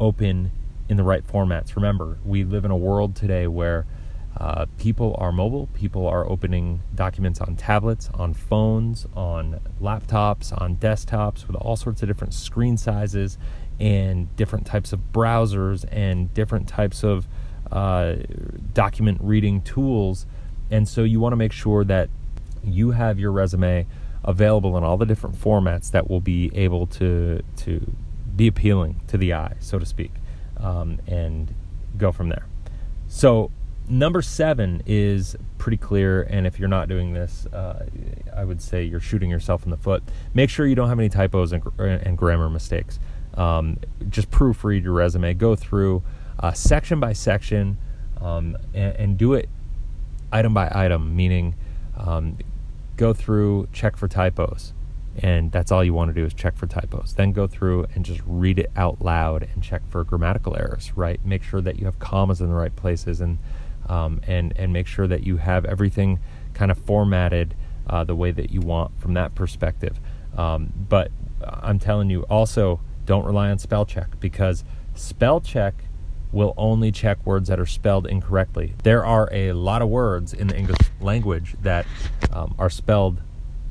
open 0.00 0.52
in 0.88 0.96
the 0.96 1.02
right 1.02 1.22
formats. 1.22 1.76
Remember, 1.76 2.16
we 2.24 2.44
live 2.44 2.64
in 2.64 2.70
a 2.70 2.76
world 2.78 3.14
today 3.14 3.46
where 3.46 3.84
uh, 4.38 4.64
people 4.78 5.14
are 5.18 5.32
mobile. 5.32 5.66
People 5.74 6.06
are 6.06 6.26
opening 6.26 6.80
documents 6.94 7.42
on 7.42 7.56
tablets, 7.56 8.08
on 8.14 8.32
phones, 8.32 9.06
on 9.14 9.60
laptops, 9.82 10.58
on 10.58 10.76
desktops, 10.78 11.46
with 11.46 11.56
all 11.56 11.76
sorts 11.76 12.00
of 12.00 12.08
different 12.08 12.32
screen 12.32 12.78
sizes 12.78 13.36
and 13.78 14.34
different 14.36 14.64
types 14.64 14.94
of 14.94 15.12
browsers 15.12 15.84
and 15.92 16.32
different 16.32 16.66
types 16.68 17.04
of 17.04 17.28
uh, 17.70 18.14
document 18.72 19.18
reading 19.20 19.60
tools. 19.60 20.24
And 20.70 20.88
so 20.88 21.02
you 21.02 21.20
want 21.20 21.32
to 21.32 21.36
make 21.36 21.52
sure 21.52 21.84
that 21.84 22.08
you 22.62 22.92
have 22.92 23.18
your 23.18 23.32
resume 23.32 23.86
available 24.24 24.76
in 24.78 24.84
all 24.84 24.96
the 24.96 25.06
different 25.06 25.36
formats 25.36 25.90
that 25.90 26.08
will 26.08 26.20
be 26.20 26.50
able 26.54 26.86
to 26.86 27.42
to 27.56 27.94
be 28.34 28.46
appealing 28.46 29.00
to 29.06 29.18
the 29.18 29.32
eye, 29.32 29.54
so 29.60 29.78
to 29.78 29.86
speak, 29.86 30.10
um, 30.58 30.98
and 31.06 31.54
go 31.96 32.10
from 32.10 32.30
there. 32.30 32.46
So 33.06 33.50
number 33.88 34.22
seven 34.22 34.82
is 34.86 35.36
pretty 35.58 35.76
clear, 35.76 36.22
and 36.22 36.46
if 36.46 36.58
you're 36.58 36.68
not 36.68 36.88
doing 36.88 37.12
this, 37.12 37.46
uh, 37.46 37.86
I 38.34 38.44
would 38.44 38.60
say 38.60 38.82
you're 38.82 39.00
shooting 39.00 39.30
yourself 39.30 39.64
in 39.64 39.70
the 39.70 39.76
foot. 39.76 40.02
Make 40.32 40.50
sure 40.50 40.66
you 40.66 40.74
don't 40.74 40.88
have 40.88 40.98
any 40.98 41.08
typos 41.08 41.52
and, 41.52 41.62
and 41.78 42.18
grammar 42.18 42.50
mistakes. 42.50 42.98
Um, 43.34 43.78
just 44.08 44.30
proofread 44.30 44.82
your 44.82 44.92
resume, 44.92 45.34
go 45.34 45.54
through 45.54 46.02
uh, 46.38 46.52
section 46.52 47.00
by 47.00 47.12
section, 47.12 47.78
um, 48.20 48.56
and, 48.72 48.96
and, 48.96 49.18
do 49.18 49.34
it 49.34 49.48
item 50.34 50.52
by 50.52 50.70
item, 50.74 51.14
meaning 51.14 51.54
um, 51.96 52.36
go 52.96 53.12
through, 53.12 53.68
check 53.72 53.96
for 53.96 54.08
typos. 54.08 54.72
And 55.16 55.52
that's 55.52 55.70
all 55.70 55.84
you 55.84 55.94
want 55.94 56.08
to 56.08 56.14
do 56.14 56.26
is 56.26 56.34
check 56.34 56.56
for 56.56 56.66
typos. 56.66 57.14
Then 57.14 57.32
go 57.32 57.46
through 57.46 57.86
and 57.94 58.04
just 58.04 58.20
read 58.26 58.58
it 58.58 58.70
out 58.74 59.00
loud 59.00 59.48
and 59.54 59.62
check 59.62 59.82
for 59.88 60.02
grammatical 60.02 60.56
errors, 60.56 60.92
right? 60.96 61.24
Make 61.24 61.44
sure 61.44 61.60
that 61.60 61.78
you 61.78 61.84
have 61.84 62.00
commas 62.00 62.40
in 62.40 62.48
the 62.48 62.54
right 62.54 62.74
places 62.74 63.20
and 63.20 63.38
um, 63.88 64.20
and 64.26 64.52
and 64.56 64.72
make 64.72 64.86
sure 64.86 65.06
that 65.06 65.24
you 65.24 65.36
have 65.36 65.64
everything 65.66 66.18
kind 66.54 66.70
of 66.70 66.78
formatted 66.78 67.54
uh, 67.86 68.02
the 68.02 68.16
way 68.16 68.32
that 68.32 68.50
you 68.50 68.60
want 68.60 68.98
from 68.98 69.14
that 69.14 69.34
perspective. 69.34 70.00
Um, 70.36 70.72
but 70.88 71.12
I'm 71.44 71.78
telling 71.78 72.10
you, 72.10 72.22
also 72.24 72.80
don't 73.04 73.24
rely 73.24 73.50
on 73.50 73.58
spell 73.58 73.84
check 73.84 74.18
because 74.18 74.64
spell 74.94 75.40
check 75.40 75.84
will 76.34 76.52
only 76.56 76.92
check 76.92 77.24
words 77.24 77.48
that 77.48 77.58
are 77.58 77.66
spelled 77.66 78.06
incorrectly. 78.06 78.74
There 78.82 79.04
are 79.04 79.28
a 79.32 79.52
lot 79.52 79.80
of 79.80 79.88
words 79.88 80.34
in 80.34 80.48
the 80.48 80.56
English 80.56 80.78
language 81.00 81.54
that 81.62 81.86
um, 82.32 82.54
are 82.58 82.70
spelled 82.70 83.20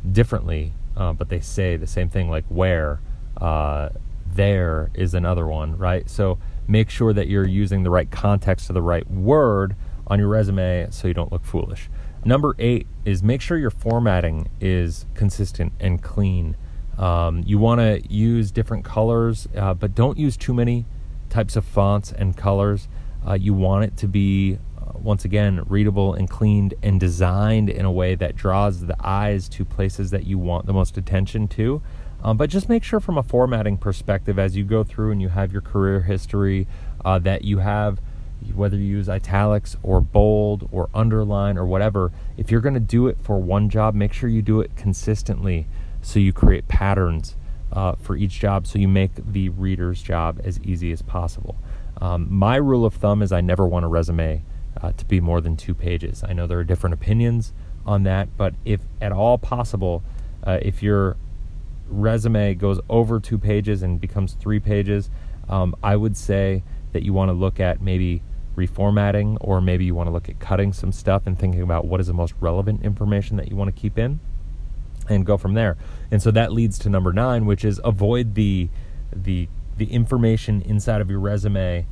differently, 0.09 0.73
uh, 0.95 1.13
but 1.13 1.29
they 1.29 1.39
say 1.39 1.77
the 1.77 1.87
same 1.87 2.09
thing, 2.09 2.29
like 2.29 2.45
where. 2.47 2.99
Uh, 3.39 3.89
there 4.35 4.89
is 4.93 5.13
another 5.13 5.47
one, 5.47 5.77
right? 5.77 6.09
So 6.09 6.39
make 6.67 6.89
sure 6.89 7.13
that 7.13 7.27
you're 7.27 7.47
using 7.47 7.83
the 7.83 7.89
right 7.89 8.09
context 8.09 8.69
of 8.69 8.73
the 8.73 8.81
right 8.81 9.09
word 9.09 9.75
on 10.07 10.19
your 10.19 10.27
resume 10.27 10.87
so 10.91 11.07
you 11.07 11.13
don't 11.13 11.31
look 11.31 11.45
foolish. 11.45 11.89
Number 12.25 12.55
eight 12.57 12.87
is 13.05 13.21
make 13.21 13.41
sure 13.41 13.57
your 13.57 13.69
formatting 13.69 14.49
is 14.61 15.05
consistent 15.13 15.73
and 15.79 16.01
clean. 16.01 16.55
Um, 16.97 17.43
you 17.45 17.57
want 17.57 17.79
to 17.79 18.01
use 18.11 18.51
different 18.51 18.85
colors, 18.85 19.47
uh, 19.55 19.73
but 19.73 19.93
don't 19.93 20.17
use 20.17 20.37
too 20.37 20.53
many 20.53 20.85
types 21.33 21.55
of 21.55 21.65
fonts 21.65 22.11
and 22.11 22.37
colors. 22.37 22.87
Uh, 23.27 23.33
you 23.33 23.53
want 23.53 23.83
it 23.83 23.97
to 23.97 24.07
be, 24.07 24.59
uh, 24.77 24.91
once 24.99 25.25
again, 25.25 25.63
readable 25.67 26.13
and 26.13 26.29
cleaned 26.29 26.75
and 26.83 26.99
designed 26.99 27.69
in 27.69 27.85
a 27.85 27.91
way 27.91 28.13
that 28.13 28.35
draws 28.35 28.85
the 28.85 28.95
eyes 29.05 29.49
to 29.49 29.65
places 29.65 30.11
that 30.11 30.25
you 30.25 30.37
want 30.37 30.67
the 30.67 30.73
most 30.73 30.95
attention 30.95 31.47
to. 31.47 31.81
Um, 32.23 32.37
but 32.37 32.49
just 32.49 32.69
make 32.69 32.83
sure, 32.83 32.99
from 32.99 33.17
a 33.17 33.23
formatting 33.23 33.77
perspective, 33.77 34.37
as 34.37 34.55
you 34.55 34.63
go 34.63 34.83
through 34.83 35.11
and 35.11 35.21
you 35.21 35.29
have 35.29 35.51
your 35.51 35.61
career 35.61 36.01
history, 36.01 36.67
uh, 37.03 37.19
that 37.19 37.43
you 37.43 37.57
have 37.57 37.99
whether 38.53 38.75
you 38.75 38.83
use 38.83 39.07
italics 39.07 39.77
or 39.83 40.01
bold 40.01 40.67
or 40.71 40.89
underline 40.93 41.57
or 41.57 41.65
whatever, 41.65 42.11
if 42.35 42.51
you're 42.51 42.61
going 42.61 42.73
to 42.73 42.79
do 42.79 43.07
it 43.07 43.17
for 43.21 43.39
one 43.39 43.69
job, 43.69 43.95
make 43.95 44.11
sure 44.11 44.29
you 44.29 44.41
do 44.41 44.59
it 44.59 44.75
consistently 44.75 45.65
so 46.01 46.19
you 46.19 46.33
create 46.33 46.67
patterns 46.67 47.37
uh, 47.73 47.95
for 47.95 48.15
each 48.15 48.39
job 48.39 48.67
so 48.67 48.79
you 48.79 48.87
make 48.87 49.11
the 49.15 49.49
reader's 49.49 50.01
job 50.01 50.39
as 50.43 50.59
easy 50.61 50.91
as 50.91 51.01
possible. 51.01 51.57
Um, 51.99 52.27
my 52.29 52.55
rule 52.55 52.85
of 52.85 52.93
thumb 52.93 53.21
is 53.21 53.31
I 53.31 53.41
never 53.41 53.67
want 53.67 53.85
a 53.85 53.87
resume 53.87 54.43
uh, 54.81 54.91
to 54.93 55.05
be 55.05 55.19
more 55.19 55.41
than 55.41 55.57
two 55.57 55.73
pages. 55.73 56.23
I 56.27 56.33
know 56.33 56.47
there 56.47 56.59
are 56.59 56.63
different 56.63 56.93
opinions 56.93 57.53
on 57.85 58.03
that, 58.03 58.37
but 58.37 58.53
if 58.63 58.81
at 59.01 59.11
all 59.11 59.37
possible, 59.37 60.03
uh, 60.45 60.59
if 60.61 60.81
your 60.81 61.17
resume 61.87 62.53
goes 62.55 62.79
over 62.89 63.19
two 63.19 63.37
pages 63.37 63.83
and 63.83 63.99
becomes 63.99 64.33
three 64.33 64.59
pages, 64.59 65.09
um, 65.49 65.75
I 65.83 65.95
would 65.95 66.15
say 66.15 66.63
that 66.91 67.03
you 67.03 67.13
want 67.13 67.29
to 67.29 67.33
look 67.33 67.59
at 67.59 67.81
maybe 67.81 68.21
reformatting, 68.55 69.37
or 69.41 69.61
maybe 69.61 69.83
you 69.83 69.95
want 69.95 70.07
to 70.07 70.11
look 70.11 70.29
at 70.29 70.39
cutting 70.39 70.73
some 70.73 70.91
stuff 70.91 71.25
and 71.25 71.37
thinking 71.37 71.61
about 71.61 71.85
what 71.85 71.99
is 71.99 72.07
the 72.07 72.13
most 72.13 72.33
relevant 72.39 72.83
information 72.83 73.37
that 73.37 73.49
you 73.49 73.55
want 73.55 73.75
to 73.75 73.81
keep 73.81 73.97
in 73.97 74.19
and 75.09 75.25
go 75.25 75.37
from 75.37 75.53
there. 75.53 75.77
And 76.11 76.21
so 76.21 76.31
that 76.31 76.51
leads 76.51 76.77
to 76.79 76.89
number 76.89 77.13
9, 77.13 77.45
which 77.45 77.65
is 77.65 77.79
avoid 77.83 78.35
the 78.35 78.69
the 79.15 79.47
the 79.77 79.91
information 79.91 80.61
inside 80.61 81.01
of 81.01 81.09
your 81.09 81.19
resume 81.19 81.85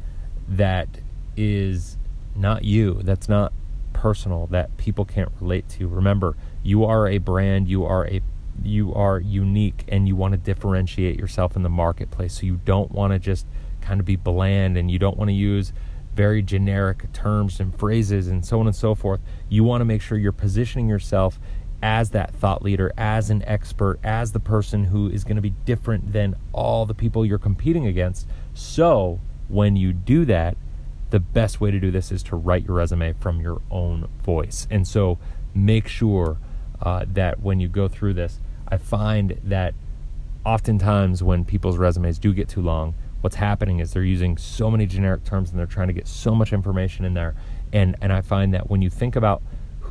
that 0.48 0.88
is 1.36 1.98
not 2.36 2.64
you, 2.64 3.02
that's 3.04 3.28
not 3.28 3.54
personal, 3.94 4.48
that 4.48 4.76
people 4.78 5.06
can't 5.06 5.32
relate 5.40 5.68
to. 5.70 5.88
Remember, 5.88 6.36
you 6.64 6.84
are 6.86 7.08
a 7.08 7.18
brand, 7.18 7.68
you 7.68 7.86
are 7.86 8.08
a 8.08 8.22
you 8.64 8.94
are 8.94 9.20
unique 9.20 9.86
and 9.88 10.08
you 10.08 10.16
want 10.16 10.34
to 10.34 10.38
differentiate 10.38 11.18
yourself 11.18 11.56
in 11.56 11.64
the 11.64 11.70
marketplace. 11.70 12.34
So 12.34 12.46
you 12.46 12.60
don't 12.64 12.92
want 12.92 13.14
to 13.14 13.20
just 13.20 13.48
kind 13.82 14.00
of 14.00 14.06
be 14.06 14.16
bland 14.16 14.78
and 14.78 14.92
you 14.92 15.00
don't 15.00 15.18
want 15.18 15.30
to 15.30 15.34
use 15.34 15.74
very 16.14 16.42
generic 16.42 17.12
terms 17.14 17.60
and 17.60 17.74
phrases 17.78 18.28
and 18.28 18.46
so 18.46 18.60
on 18.60 18.68
and 18.68 18.76
so 18.76 18.94
forth. 18.94 19.22
You 19.50 19.64
want 19.64 19.82
to 19.82 19.86
make 19.86 20.02
sure 20.02 20.18
you're 20.18 20.32
positioning 20.32 20.88
yourself 20.90 21.40
as 21.82 22.12
that 22.12 22.34
thought 22.34 22.62
leader, 22.62 22.92
as 22.98 23.30
an 23.30 23.44
expert, 23.46 24.00
as 24.04 24.32
the 24.32 24.40
person 24.40 24.86
who 24.86 25.10
is 25.10 25.24
going 25.24 25.36
to 25.36 25.42
be 25.42 25.54
different 25.66 26.14
than 26.14 26.36
all 26.54 26.86
the 26.86 26.94
people 26.94 27.26
you're 27.26 27.40
competing 27.40 27.86
against. 27.86 28.28
So, 28.54 29.20
when 29.48 29.76
you 29.76 29.92
do 29.94 30.26
that, 30.26 30.58
the 31.10 31.20
best 31.20 31.60
way 31.60 31.72
to 31.72 31.80
do 31.80 31.92
this 31.92 32.12
is 32.12 32.24
to 32.24 32.36
write 32.36 32.66
your 32.66 32.78
resume 32.78 33.14
from 33.14 33.42
your 33.42 33.62
own 33.70 34.08
voice. 34.24 34.68
And 34.70 34.88
so, 34.88 35.18
make 35.54 35.88
sure 35.88 36.38
uh, 36.82 37.06
that 37.08 37.42
when 37.42 37.60
you 37.60 37.68
go 37.68 37.88
through 37.88 38.14
this, 38.14 38.40
I 38.68 38.78
find 38.78 39.40
that 39.44 39.74
oftentimes 40.46 41.22
when 41.22 41.46
people's 41.46 41.78
resumes 41.78 42.18
do 42.18 42.34
get 42.34 42.48
too 42.48 42.62
long, 42.62 42.96
what's 43.22 43.36
happening 43.36 43.80
is 43.80 43.94
they're 43.94 44.04
using 44.04 44.38
so 44.38 44.72
many 44.72 44.86
generic 44.86 45.24
terms 45.24 45.52
and 45.52 45.60
they're 45.60 45.68
trying 45.68 45.88
to 45.88 45.94
get 45.94 46.08
so 46.08 46.34
much 46.34 46.54
information 46.54 47.06
in 47.06 47.14
there. 47.14 47.36
And 47.74 47.96
and 48.02 48.12
I 48.12 48.22
find 48.22 48.54
that 48.54 48.70
when 48.70 48.82
you 48.82 48.90
think 48.90 49.16
about 49.16 49.42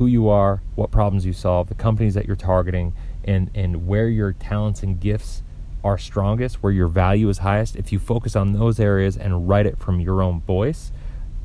who 0.01 0.07
you 0.07 0.27
are, 0.27 0.63
what 0.73 0.89
problems 0.89 1.27
you 1.27 1.31
solve, 1.31 1.67
the 1.67 1.75
companies 1.75 2.15
that 2.15 2.25
you're 2.25 2.35
targeting, 2.35 2.91
and 3.23 3.51
and 3.53 3.85
where 3.85 4.09
your 4.09 4.33
talents 4.33 4.81
and 4.81 4.99
gifts 4.99 5.43
are 5.83 5.95
strongest, 5.95 6.63
where 6.63 6.71
your 6.71 6.87
value 6.87 7.29
is 7.29 7.37
highest, 7.37 7.75
if 7.75 7.91
you 7.91 7.99
focus 7.99 8.35
on 8.35 8.53
those 8.53 8.79
areas 8.79 9.15
and 9.15 9.47
write 9.47 9.67
it 9.67 9.77
from 9.77 9.99
your 9.99 10.23
own 10.23 10.41
voice, 10.41 10.91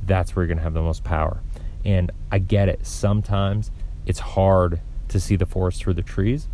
that's 0.06 0.34
where 0.34 0.42
you're 0.42 0.48
going 0.48 0.56
to 0.56 0.64
have 0.64 0.72
the 0.72 0.80
most 0.80 1.04
power. 1.04 1.42
And 1.84 2.10
I 2.32 2.38
get 2.38 2.70
it. 2.70 2.86
Sometimes 2.86 3.70
it's 4.06 4.20
hard 4.20 4.80
to 5.08 5.20
see 5.20 5.36
the 5.36 5.44
forest 5.44 5.82
through 5.82 5.94
the 5.94 6.02
trees 6.02 6.48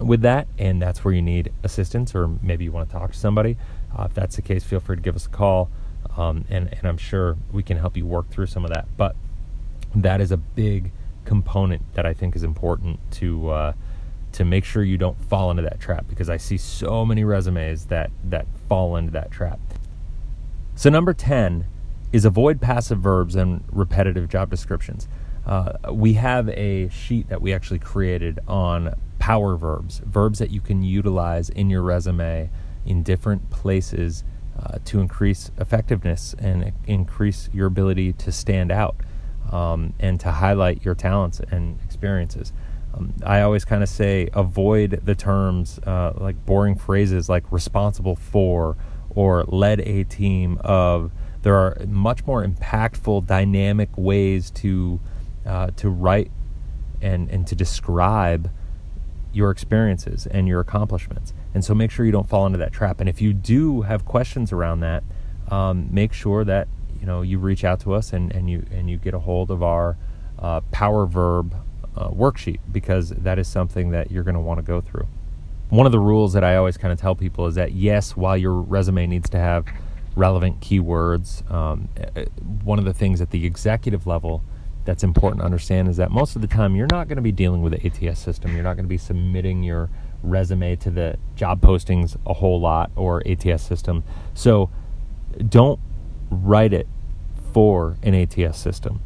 with 0.00 0.22
that, 0.22 0.48
and 0.56 0.80
that's 0.80 1.04
where 1.04 1.12
you 1.12 1.20
need 1.20 1.52
assistance, 1.62 2.14
or 2.14 2.26
maybe 2.42 2.64
you 2.64 2.72
want 2.72 2.88
to 2.88 2.92
talk 2.96 3.12
to 3.12 3.18
somebody. 3.18 3.58
Uh, 3.94 4.04
if 4.04 4.14
that's 4.14 4.36
the 4.36 4.42
case, 4.42 4.64
feel 4.64 4.80
free 4.80 4.96
to 4.96 5.02
give 5.02 5.14
us 5.14 5.26
a 5.26 5.28
call, 5.28 5.68
um, 6.16 6.46
and, 6.48 6.72
and 6.72 6.88
I'm 6.88 6.96
sure 6.96 7.36
we 7.52 7.62
can 7.62 7.76
help 7.76 7.98
you 7.98 8.06
work 8.06 8.30
through 8.30 8.46
some 8.46 8.64
of 8.64 8.70
that. 8.70 8.86
But 8.96 9.14
that 9.94 10.22
is 10.22 10.32
a 10.32 10.38
big 10.38 10.90
component 11.24 11.94
that 11.94 12.06
I 12.06 12.14
think 12.14 12.36
is 12.36 12.42
important 12.42 12.98
to 13.12 13.50
uh, 13.50 13.72
to 14.32 14.44
make 14.44 14.64
sure 14.64 14.82
you 14.82 14.96
don't 14.96 15.20
fall 15.28 15.50
into 15.50 15.62
that 15.62 15.80
trap 15.80 16.06
because 16.08 16.30
I 16.30 16.38
see 16.38 16.56
so 16.56 17.04
many 17.04 17.24
resumes 17.24 17.86
that 17.86 18.10
that 18.24 18.46
fall 18.68 18.96
into 18.96 19.12
that 19.12 19.30
trap. 19.30 19.60
So 20.74 20.90
number 20.90 21.12
ten 21.12 21.66
is 22.12 22.24
avoid 22.24 22.60
passive 22.60 22.98
verbs 22.98 23.34
and 23.34 23.64
repetitive 23.70 24.28
job 24.28 24.50
descriptions. 24.50 25.08
Uh, 25.46 25.72
we 25.92 26.14
have 26.14 26.48
a 26.50 26.88
sheet 26.88 27.28
that 27.28 27.42
we 27.42 27.52
actually 27.52 27.78
created 27.78 28.38
on 28.46 28.94
power 29.18 29.56
verbs, 29.56 30.00
verbs 30.04 30.38
that 30.38 30.50
you 30.50 30.60
can 30.60 30.82
utilize 30.82 31.48
in 31.50 31.70
your 31.70 31.82
resume 31.82 32.50
in 32.84 33.02
different 33.02 33.50
places 33.50 34.24
uh, 34.58 34.78
to 34.84 35.00
increase 35.00 35.50
effectiveness 35.58 36.34
and 36.38 36.72
increase 36.86 37.48
your 37.52 37.66
ability 37.66 38.12
to 38.12 38.30
stand 38.30 38.70
out 38.70 38.96
um, 39.52 39.92
and 40.00 40.18
to 40.20 40.32
highlight 40.32 40.84
your 40.84 40.94
talents 40.94 41.40
and 41.50 41.78
experiences. 41.84 42.52
Um, 42.94 43.14
I 43.24 43.42
always 43.42 43.64
kind 43.64 43.82
of 43.82 43.88
say 43.88 44.28
avoid 44.32 45.02
the 45.04 45.14
terms 45.14 45.78
uh, 45.86 46.12
like 46.16 46.44
boring 46.44 46.76
phrases 46.76 47.28
like 47.28 47.44
responsible 47.52 48.16
for 48.16 48.76
or 49.10 49.44
led 49.44 49.80
a 49.80 50.04
team 50.04 50.58
of. 50.64 51.12
There 51.42 51.56
are 51.56 51.76
much 51.88 52.24
more 52.24 52.44
impactful, 52.44 53.26
dynamic 53.26 53.90
ways 53.96 54.50
to 54.52 55.00
uh, 55.44 55.70
to 55.76 55.90
write 55.90 56.30
and 57.00 57.28
and 57.30 57.46
to 57.48 57.56
describe 57.56 58.50
your 59.32 59.50
experiences 59.50 60.26
and 60.26 60.46
your 60.46 60.60
accomplishments. 60.60 61.32
And 61.54 61.64
so 61.64 61.74
make 61.74 61.90
sure 61.90 62.04
you 62.06 62.12
don't 62.12 62.28
fall 62.28 62.46
into 62.46 62.58
that 62.58 62.72
trap. 62.72 63.00
And 63.00 63.08
if 63.08 63.20
you 63.20 63.32
do 63.32 63.82
have 63.82 64.04
questions 64.04 64.52
around 64.52 64.80
that, 64.80 65.02
um, 65.50 65.88
make 65.90 66.12
sure 66.12 66.44
that 66.44 66.68
you 67.02 67.06
know 67.08 67.20
you 67.20 67.38
reach 67.40 67.64
out 67.64 67.80
to 67.80 67.92
us 67.92 68.12
and, 68.12 68.32
and 68.32 68.48
you 68.48 68.64
and 68.70 68.88
you 68.88 68.96
get 68.96 69.12
a 69.12 69.18
hold 69.18 69.50
of 69.50 69.60
our 69.60 69.98
uh, 70.38 70.60
power 70.70 71.04
verb 71.04 71.54
uh, 71.96 72.08
worksheet 72.10 72.60
because 72.70 73.10
that 73.10 73.40
is 73.40 73.48
something 73.48 73.90
that 73.90 74.12
you're 74.12 74.22
going 74.22 74.36
to 74.36 74.40
want 74.40 74.58
to 74.58 74.62
go 74.62 74.80
through. 74.80 75.08
One 75.68 75.84
of 75.84 75.90
the 75.90 75.98
rules 75.98 76.32
that 76.34 76.44
I 76.44 76.54
always 76.54 76.76
kind 76.76 76.92
of 76.92 77.00
tell 77.00 77.16
people 77.16 77.46
is 77.46 77.56
that 77.56 77.72
yes, 77.72 78.16
while 78.16 78.36
your 78.36 78.54
resume 78.54 79.08
needs 79.08 79.28
to 79.30 79.38
have 79.38 79.66
relevant 80.14 80.60
keywords, 80.60 81.50
um, 81.50 81.88
eh, 81.96 82.26
one 82.62 82.78
of 82.78 82.84
the 82.84 82.94
things 82.94 83.20
at 83.20 83.30
the 83.30 83.44
executive 83.44 84.06
level 84.06 84.44
that's 84.84 85.02
important 85.02 85.40
to 85.40 85.44
understand 85.44 85.88
is 85.88 85.96
that 85.96 86.12
most 86.12 86.36
of 86.36 86.42
the 86.42 86.48
time 86.48 86.76
you're 86.76 86.88
not 86.90 87.08
going 87.08 87.16
to 87.16 87.22
be 87.22 87.32
dealing 87.32 87.62
with 87.62 87.72
the 87.72 87.84
ATS 87.84 88.20
system. 88.20 88.54
You're 88.54 88.64
not 88.64 88.74
going 88.74 88.84
to 88.84 88.88
be 88.88 88.98
submitting 88.98 89.64
your 89.64 89.90
resume 90.22 90.76
to 90.76 90.90
the 90.90 91.16
job 91.34 91.60
postings 91.60 92.16
a 92.26 92.34
whole 92.34 92.60
lot 92.60 92.92
or 92.94 93.26
ATS 93.26 93.62
system. 93.62 94.04
So 94.34 94.70
don't 95.48 95.80
write 96.32 96.72
it 96.72 96.88
for 97.52 97.98
an 98.02 98.14
ATS 98.14 98.58
system. 98.58 99.02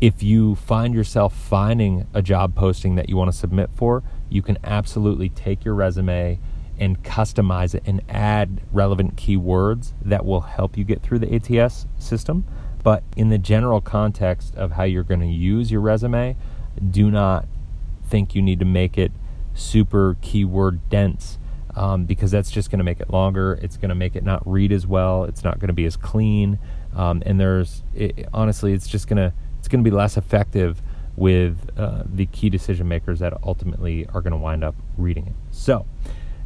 If 0.00 0.22
you 0.22 0.54
find 0.54 0.94
yourself 0.94 1.34
finding 1.36 2.06
a 2.14 2.22
job 2.22 2.54
posting 2.54 2.94
that 2.94 3.08
you 3.10 3.16
want 3.16 3.30
to 3.30 3.36
submit 3.36 3.70
for, 3.74 4.02
you 4.30 4.40
can 4.40 4.56
absolutely 4.64 5.28
take 5.28 5.64
your 5.64 5.74
resume 5.74 6.38
and 6.78 7.02
customize 7.02 7.74
it 7.74 7.82
and 7.84 8.00
add 8.08 8.62
relevant 8.72 9.16
keywords 9.16 9.92
that 10.02 10.24
will 10.24 10.40
help 10.40 10.78
you 10.78 10.84
get 10.84 11.02
through 11.02 11.18
the 11.18 11.34
ATS 11.34 11.86
system. 11.98 12.46
But 12.82 13.02
in 13.14 13.28
the 13.28 13.36
general 13.36 13.82
context 13.82 14.54
of 14.54 14.72
how 14.72 14.84
you're 14.84 15.02
going 15.02 15.20
to 15.20 15.26
use 15.26 15.70
your 15.70 15.82
resume, 15.82 16.36
do 16.90 17.10
not 17.10 17.46
think 18.06 18.34
you 18.34 18.40
need 18.40 18.58
to 18.60 18.64
make 18.64 18.96
it 18.96 19.12
super 19.52 20.16
keyword 20.22 20.88
dense 20.88 21.38
um, 21.80 22.04
because 22.04 22.30
that's 22.30 22.50
just 22.50 22.70
going 22.70 22.78
to 22.78 22.84
make 22.84 23.00
it 23.00 23.08
longer. 23.08 23.58
It's 23.62 23.78
going 23.78 23.88
to 23.88 23.94
make 23.94 24.14
it 24.14 24.22
not 24.22 24.46
read 24.46 24.70
as 24.70 24.86
well. 24.86 25.24
It's 25.24 25.42
not 25.42 25.58
going 25.58 25.68
to 25.68 25.74
be 25.74 25.86
as 25.86 25.96
clean. 25.96 26.58
Um, 26.94 27.22
and 27.24 27.40
there's 27.40 27.82
it, 27.94 28.28
honestly, 28.34 28.74
it's 28.74 28.86
just 28.86 29.08
going 29.08 29.16
to 29.16 29.32
it's 29.58 29.66
going 29.66 29.82
to 29.82 29.90
be 29.90 29.94
less 29.94 30.18
effective 30.18 30.82
with 31.16 31.70
uh, 31.78 32.02
the 32.04 32.26
key 32.26 32.50
decision 32.50 32.86
makers 32.86 33.20
that 33.20 33.32
ultimately 33.42 34.06
are 34.12 34.20
going 34.20 34.32
to 34.32 34.36
wind 34.36 34.62
up 34.62 34.74
reading 34.98 35.26
it. 35.26 35.32
So 35.52 35.86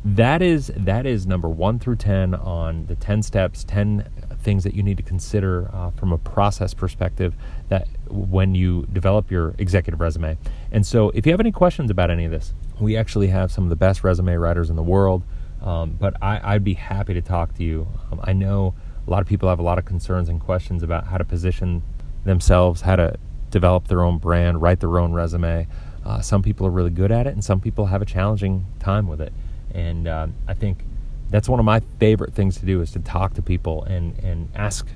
that 0.04 0.40
is 0.40 0.70
that 0.76 1.04
is 1.04 1.26
number 1.26 1.48
one 1.48 1.80
through 1.80 1.96
ten 1.96 2.36
on 2.36 2.86
the 2.86 2.94
ten 2.94 3.20
steps, 3.20 3.64
ten 3.64 4.08
things 4.40 4.62
that 4.62 4.74
you 4.74 4.84
need 4.84 4.98
to 4.98 5.02
consider 5.02 5.68
uh, 5.72 5.90
from 5.90 6.12
a 6.12 6.18
process 6.18 6.74
perspective 6.74 7.34
that 7.70 7.88
when 8.08 8.54
you 8.54 8.86
develop 8.92 9.32
your 9.32 9.56
executive 9.58 9.98
resume. 9.98 10.38
And 10.70 10.86
so, 10.86 11.10
if 11.10 11.26
you 11.26 11.32
have 11.32 11.40
any 11.40 11.50
questions 11.50 11.90
about 11.90 12.08
any 12.08 12.24
of 12.24 12.30
this, 12.30 12.54
we 12.80 12.96
actually 12.96 13.28
have 13.28 13.52
some 13.52 13.64
of 13.64 13.70
the 13.70 13.76
best 13.76 14.04
resume 14.04 14.34
writers 14.34 14.70
in 14.70 14.76
the 14.76 14.82
world. 14.82 15.22
Um, 15.62 15.96
but 15.98 16.14
I, 16.22 16.54
would 16.54 16.64
be 16.64 16.74
happy 16.74 17.14
to 17.14 17.22
talk 17.22 17.54
to 17.54 17.64
you. 17.64 17.88
Um, 18.12 18.20
I 18.22 18.34
know 18.34 18.74
a 19.06 19.10
lot 19.10 19.22
of 19.22 19.26
people 19.26 19.48
have 19.48 19.58
a 19.58 19.62
lot 19.62 19.78
of 19.78 19.84
concerns 19.86 20.28
and 20.28 20.40
questions 20.40 20.82
about 20.82 21.06
how 21.06 21.16
to 21.16 21.24
position 21.24 21.82
themselves, 22.24 22.82
how 22.82 22.96
to 22.96 23.16
develop 23.50 23.88
their 23.88 24.02
own 24.02 24.18
brand, 24.18 24.60
write 24.60 24.80
their 24.80 24.98
own 24.98 25.12
resume. 25.12 25.66
Uh, 26.04 26.20
some 26.20 26.42
people 26.42 26.66
are 26.66 26.70
really 26.70 26.90
good 26.90 27.10
at 27.10 27.26
it, 27.26 27.32
and 27.32 27.42
some 27.42 27.60
people 27.60 27.86
have 27.86 28.02
a 28.02 28.04
challenging 28.04 28.66
time 28.78 29.08
with 29.08 29.20
it. 29.20 29.32
And 29.72 30.06
um, 30.06 30.34
I 30.46 30.54
think 30.54 30.84
that's 31.30 31.48
one 31.48 31.58
of 31.58 31.64
my 31.64 31.80
favorite 31.98 32.34
things 32.34 32.58
to 32.58 32.66
do 32.66 32.82
is 32.82 32.90
to 32.92 32.98
talk 32.98 33.34
to 33.34 33.42
people 33.42 33.84
and, 33.84 34.18
and 34.18 34.50
ask 34.54 34.86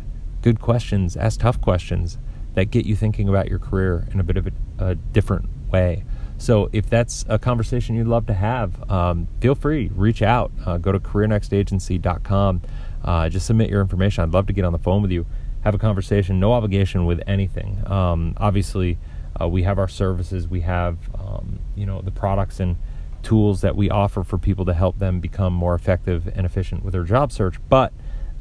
good 0.43 0.61
questions, 0.61 1.17
ask 1.17 1.41
tough 1.41 1.61
questions 1.61 2.19
that 2.55 2.67
get 2.67 2.85
you 2.85 2.95
thinking 2.95 3.29
about 3.29 3.49
your 3.49 3.59
career 3.59 4.07
in 4.13 4.21
a 4.21 4.23
bit 4.23 4.37
of 4.37 4.47
a, 4.47 4.53
a 4.79 4.95
different 4.95 5.49
way. 5.71 6.05
So 6.39 6.71
if 6.73 6.89
that's 6.89 7.25
a 7.29 7.39
conversation 7.39 7.97
you'd 7.97 8.07
love 8.07 8.27
to 8.27 8.35
have, 8.35 8.91
um, 8.91 9.29
feel 9.41 9.55
free, 9.55 9.91
reach 9.95 10.23
out, 10.23 10.53
uh, 10.65 10.79
go 10.79 10.93
to 10.93 11.01
careernextagency.com, 11.01 12.63
uh, 13.05 13.29
just 13.29 13.47
submit 13.47 13.69
your 13.69 13.81
information. 13.81 14.23
I'd 14.23 14.31
love 14.31 14.47
to 14.47 14.53
get 14.53 14.65
on 14.65 14.73
the 14.73 14.79
phone 14.79 15.03
with 15.03 15.11
you, 15.11 15.27
have 15.63 15.75
a 15.75 15.79
conversation, 15.79 16.39
no 16.39 16.53
obligation 16.53 17.07
with 17.07 17.21
anything. 17.27 17.83
Um, 17.87 18.35
obviously, 18.37 18.99
uh, 19.41 19.49
we 19.49 19.65
have 19.65 19.79
our 19.79 19.89
services, 19.89 20.49
we 20.49 20.61
have, 20.61 20.99
um, 21.15 21.59
you 21.75 21.85
know, 21.85 22.01
the 22.01 22.13
products 22.13 22.61
and 22.61 22.77
tools 23.23 23.61
that 23.63 23.75
we 23.75 23.91
offer 23.91 24.23
for 24.23 24.39
people 24.39 24.65
to 24.65 24.75
help 24.75 24.99
them 25.01 25.19
become 25.19 25.53
more 25.53 25.75
effective 25.75 26.29
and 26.35 26.47
efficient 26.47 26.85
with 26.85 26.93
their 26.93 27.03
job 27.03 27.33
search. 27.33 27.57
But 27.69 27.93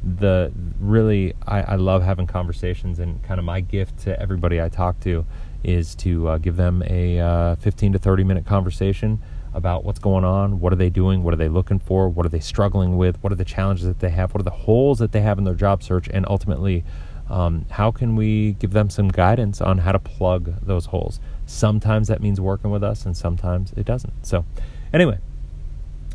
the 0.02 0.52
really, 0.78 1.34
I, 1.46 1.62
I 1.62 1.74
love 1.74 2.04
having 2.04 2.28
conversations, 2.28 3.00
and 3.00 3.22
kind 3.24 3.40
of 3.40 3.44
my 3.44 3.60
gift 3.60 3.98
to 4.00 4.20
everybody 4.20 4.60
I 4.60 4.68
talk 4.68 5.00
to 5.00 5.26
is 5.64 5.94
to 5.96 6.28
uh, 6.28 6.38
give 6.38 6.56
them 6.56 6.82
a 6.86 7.20
uh, 7.20 7.54
15 7.56 7.94
to 7.94 7.98
30 7.98 8.24
minute 8.24 8.46
conversation 8.46 9.20
about 9.54 9.84
what's 9.84 9.98
going 9.98 10.24
on, 10.24 10.60
what 10.60 10.72
are 10.72 10.76
they 10.76 10.90
doing, 10.90 11.22
what 11.22 11.34
are 11.34 11.38
they 11.38 11.48
looking 11.48 11.78
for, 11.78 12.08
what 12.08 12.24
are 12.24 12.28
they 12.28 12.40
struggling 12.40 12.96
with, 12.96 13.22
what 13.22 13.32
are 13.32 13.36
the 13.36 13.44
challenges 13.44 13.86
that 13.86 14.00
they 14.00 14.10
have, 14.10 14.32
what 14.32 14.40
are 14.40 14.44
the 14.44 14.50
holes 14.50 14.98
that 14.98 15.12
they 15.12 15.20
have 15.20 15.38
in 15.38 15.44
their 15.44 15.54
job 15.54 15.82
search, 15.82 16.08
and 16.08 16.26
ultimately, 16.28 16.84
um, 17.28 17.66
how 17.70 17.90
can 17.90 18.16
we 18.16 18.52
give 18.54 18.72
them 18.72 18.88
some 18.88 19.08
guidance 19.08 19.60
on 19.60 19.78
how 19.78 19.92
to 19.92 19.98
plug 19.98 20.54
those 20.62 20.86
holes? 20.86 21.20
Sometimes 21.46 22.08
that 22.08 22.22
means 22.22 22.40
working 22.40 22.70
with 22.70 22.82
us, 22.82 23.04
and 23.04 23.16
sometimes 23.16 23.72
it 23.76 23.84
doesn't. 23.84 24.26
So, 24.26 24.44
anyway, 24.92 25.18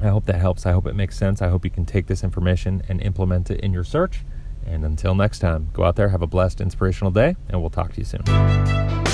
I 0.01 0.07
hope 0.07 0.25
that 0.25 0.39
helps. 0.39 0.65
I 0.65 0.71
hope 0.71 0.87
it 0.87 0.95
makes 0.95 1.17
sense. 1.17 1.41
I 1.41 1.49
hope 1.49 1.65
you 1.65 1.71
can 1.71 1.85
take 1.85 2.07
this 2.07 2.23
information 2.23 2.81
and 2.87 3.01
implement 3.01 3.51
it 3.51 3.59
in 3.59 3.73
your 3.73 3.83
search. 3.83 4.21
And 4.65 4.85
until 4.85 5.13
next 5.13 5.39
time, 5.39 5.69
go 5.73 5.83
out 5.83 5.95
there, 5.97 6.09
have 6.09 6.21
a 6.21 6.27
blessed, 6.27 6.61
inspirational 6.61 7.11
day, 7.11 7.35
and 7.49 7.61
we'll 7.61 7.69
talk 7.69 7.93
to 7.93 7.99
you 7.99 8.05
soon. 8.05 9.12